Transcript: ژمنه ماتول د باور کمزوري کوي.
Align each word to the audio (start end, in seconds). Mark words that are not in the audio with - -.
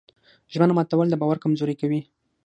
ژمنه 0.53 0.73
ماتول 0.77 1.07
د 1.09 1.15
باور 1.21 1.37
کمزوري 1.43 1.75
کوي. 1.81 2.01